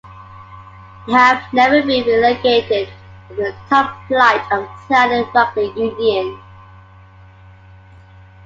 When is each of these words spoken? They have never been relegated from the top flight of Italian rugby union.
They 1.05 1.13
have 1.13 1.43
never 1.53 1.83
been 1.83 2.07
relegated 2.07 2.89
from 3.27 3.35
the 3.37 3.55
top 3.69 4.03
flight 4.07 4.41
of 4.51 4.67
Italian 4.87 5.27
rugby 5.31 5.71
union. 5.79 6.41